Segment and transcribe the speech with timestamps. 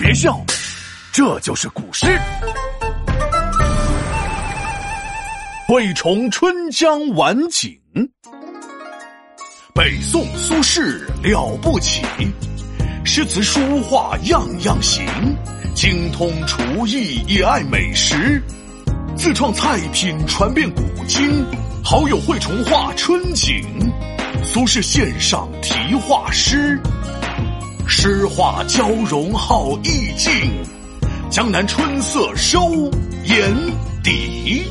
[0.00, 0.42] 别笑，
[1.12, 2.06] 这就是古诗。
[5.68, 7.78] 惠崇春江晚景，
[9.74, 10.80] 北宋苏轼
[11.22, 12.02] 了不起，
[13.04, 15.04] 诗词书画样样行，
[15.74, 18.42] 精通厨艺也爱美食，
[19.18, 21.44] 自创菜品传遍古今，
[21.84, 23.62] 好友惠崇画春景，
[24.42, 26.80] 苏轼献上题画诗。
[27.92, 30.32] 诗画交融好意境，
[31.28, 32.70] 江南春色收
[33.24, 33.52] 眼
[34.00, 34.64] 底。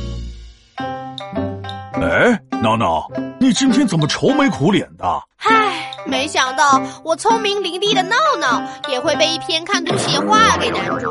[1.92, 3.06] 哎，闹闹，
[3.38, 5.04] 你今天怎么愁眉苦脸的？
[5.36, 11.10] 唉，没想到我聪明伶俐的闹闹也会被一篇看图写画给难住。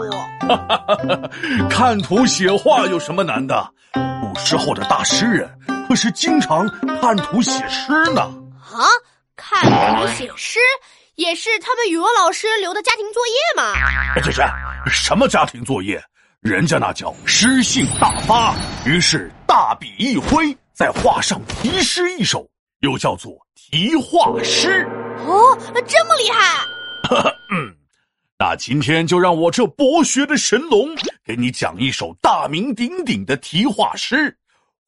[1.69, 3.69] 看图写画有什么难的？
[3.93, 5.47] 古时候的大诗人
[5.87, 6.67] 可是经常
[6.99, 8.21] 看图写诗呢。
[8.21, 8.81] 啊，
[9.35, 9.61] 看
[10.01, 10.57] 图写诗？
[11.19, 13.73] 也是他们语文老师留的家庭作业嘛？
[14.23, 14.41] 这是
[14.89, 16.01] 什么家庭作业？
[16.39, 22.47] 人家那叫诗兴大发，于是大笔一挥，在画上题诗一首，
[22.79, 24.87] 又叫做题画诗。
[25.27, 26.65] 哦，这么厉害！
[27.51, 27.75] 嗯，
[28.39, 30.87] 那今天就让我这博学的神龙
[31.25, 34.15] 给你讲一首大名鼎鼎的题画诗《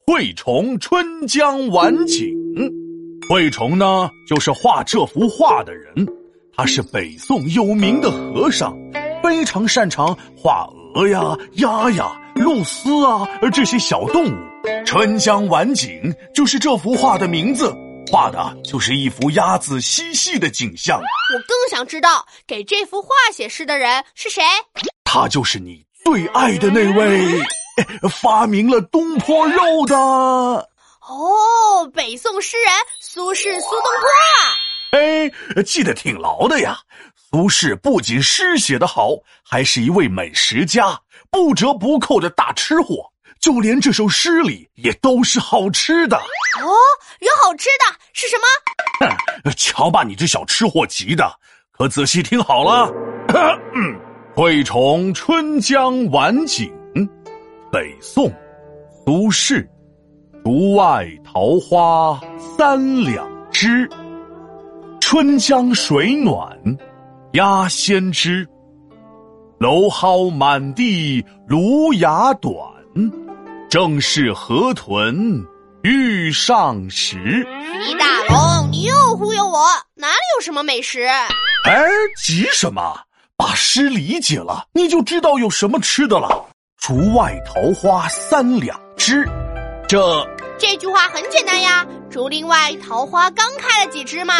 [0.08, 2.30] 惠崇春江晚景》。
[3.30, 5.94] 惠崇呢，就是画这幅画的人。
[6.56, 8.78] 他是北宋有名的和尚，
[9.24, 14.36] 非常擅长画鹅呀、鸭呀、鹭鸶啊，而这些小动物。
[14.86, 17.74] 春江晚景就是这幅画的名字，
[18.12, 21.00] 画的就是一幅鸭子嬉戏的景象。
[21.00, 24.44] 我更想知道，给这幅画写诗的人是谁？
[25.04, 27.42] 他就是你最爱的那位，
[28.22, 29.96] 发明了东坡肉的。
[29.98, 34.06] 哦，北宋诗人苏轼苏东坡
[34.44, 34.71] 啊。
[34.92, 35.30] 哎，
[35.64, 36.78] 记得挺牢的呀！
[37.16, 39.12] 苏轼不仅诗写得好，
[39.44, 43.10] 还是一位美食家，不折不扣的大吃货。
[43.40, 46.18] 就连这首诗里也都是好吃的。
[46.18, 46.70] 哦，
[47.22, 49.10] 有好吃的是什么？
[49.46, 51.32] 哼，瞧把你这小吃货急的！
[51.72, 52.92] 可仔细听好了，
[54.36, 56.72] 惠崇春江晚景，
[57.72, 58.32] 北宋，
[59.06, 59.66] 苏轼。
[60.44, 62.20] 竹外桃花
[62.58, 63.90] 三两枝。
[65.12, 66.58] 春江水暖
[67.34, 68.48] 鸭先知，
[69.60, 72.56] 蒌蒿满地芦芽短，
[73.70, 75.46] 正是河豚
[75.84, 77.46] 欲上时。
[77.86, 81.02] 李大龙，你又忽悠我，哪里有什么美食？
[81.02, 81.84] 哎，
[82.24, 82.98] 急什么？
[83.36, 86.46] 把诗理解了，你就知道有什么吃的了。
[86.78, 89.28] 竹外桃花三两枝，
[89.90, 90.26] 这
[90.58, 94.34] 这句话很简单呀，竹林外桃花刚开了几枝嘛。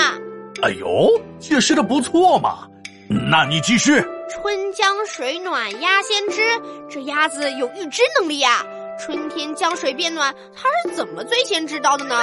[0.62, 2.68] 哎呦，解释的不错嘛！
[3.08, 4.04] 那你继续。
[4.30, 8.64] 春江水暖鸭先知，这鸭子有预知能力呀。
[9.00, 12.16] 春天江水变暖，它是怎么最先知道的呢？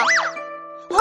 [0.90, 0.98] 哦，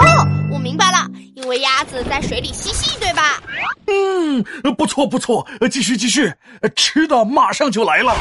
[0.52, 1.06] 我明白了，
[1.36, 3.40] 因为鸭子在水里嬉戏，对吧？
[3.86, 4.42] 嗯，
[4.76, 6.32] 不错不错，继续继续，
[6.74, 8.14] 吃的马上就来了。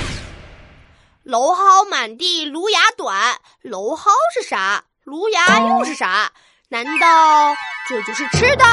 [1.25, 4.83] 蒌蒿满地芦芽短，蒌蒿是啥？
[5.03, 6.31] 芦芽又是啥？
[6.69, 7.55] 难道
[7.89, 8.63] 这就是吃的？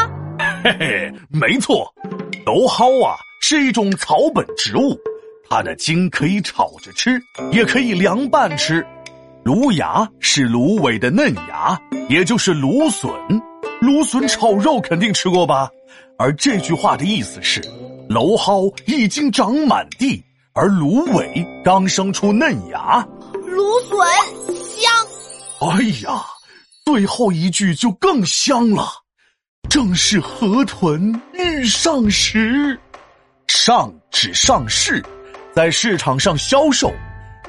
[0.65, 1.93] 嘿嘿，没错，
[2.47, 4.99] 蒌蒿啊是一种草本植物，
[5.47, 7.21] 它的茎可以炒着吃，
[7.53, 8.83] 也可以凉拌吃。
[9.43, 13.11] 芦芽是芦苇的嫩芽，也就是芦笋。
[13.83, 15.69] 芦笋炒肉肯定吃过吧？
[16.19, 17.61] 而这句话的意思是，
[18.09, 20.25] 蒌蒿已经长满地，
[20.55, 23.07] 而芦苇刚生出嫩芽。
[23.35, 23.99] 芦笋
[24.65, 24.91] 香。
[25.61, 26.25] 哎呀，
[26.87, 29.04] 最后一句就更香了。
[29.69, 32.79] 正是河豚欲上时，
[33.49, 35.03] 上指上市，
[35.53, 36.93] 在市场上销售。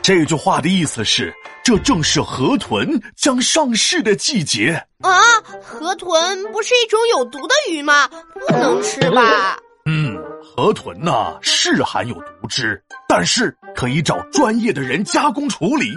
[0.02, 1.34] 这句话的意思是，
[1.64, 4.72] 这正是河豚将上市的季节
[5.02, 5.20] 啊！
[5.62, 8.08] 河豚不是一种有毒的鱼吗？
[8.34, 9.58] 不能吃吧？
[9.86, 15.92] 嗯，河豚呢是含有毒汁，但是可以找专业的人加工处理，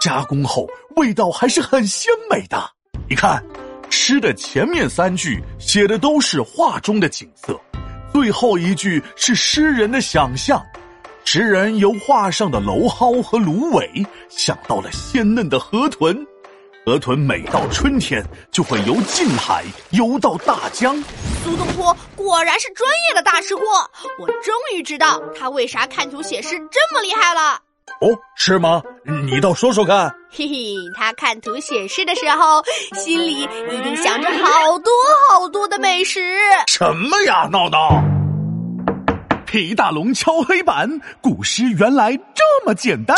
[0.00, 2.70] 加工后味道还是很鲜美的。
[3.08, 3.44] 你看。
[3.96, 7.58] 诗的前面三句写的都是画中的景色，
[8.12, 10.60] 最后一句是诗人的想象。
[11.24, 13.88] 诗人由画上的蒌蒿和芦苇
[14.28, 16.26] 想到了鲜嫩的河豚，
[16.84, 21.00] 河豚每到春天就会由近海游到大江。
[21.44, 23.62] 苏东坡果然是专业的大吃货，
[24.18, 27.60] 我终于知道他为啥看图写诗这么厉害了。
[28.04, 28.82] 哦，是吗？
[29.24, 30.14] 你倒说说看。
[30.30, 32.62] 嘿嘿，他看图写诗的时候，
[32.94, 34.92] 心里一定想着好多
[35.30, 36.20] 好多的美食。
[36.66, 38.04] 什么呀，闹闹！
[39.46, 43.16] 皮大龙敲黑板，古诗原来这么简单。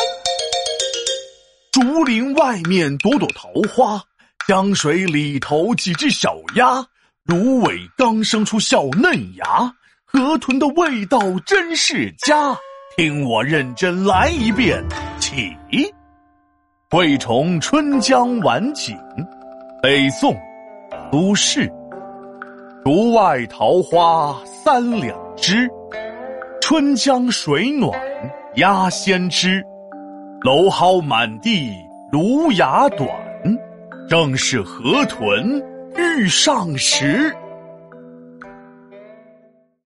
[1.72, 4.00] 竹林外面朵朵桃花，
[4.46, 6.86] 江水里头几只小鸭，
[7.24, 9.74] 芦苇刚生出小嫩芽，
[10.04, 12.56] 河豚的味道真是佳。
[12.98, 14.82] 听我认真来一遍，
[15.18, 15.54] 起。
[16.90, 18.96] 惠崇春江晚景，
[19.82, 20.34] 北宋，
[21.12, 21.70] 苏轼。
[22.82, 25.68] 竹外桃花三两枝，
[26.62, 27.92] 春江水暖
[28.54, 29.62] 鸭先知。
[30.40, 31.74] 蒌蒿满地
[32.10, 33.06] 芦芽短，
[34.08, 35.62] 正是河豚
[35.98, 37.30] 欲上时。